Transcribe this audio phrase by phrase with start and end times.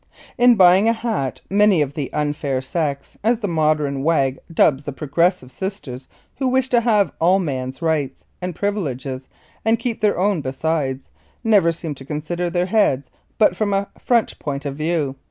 [0.35, 4.91] In buying a hat many of the "unfair sex" as the modern wag dubs the
[4.91, 9.29] progressive sisters who wish to have all man's rights and privileges
[9.63, 11.11] and keep their own besides
[11.43, 15.17] never seem to consider their heads but from a front point of view.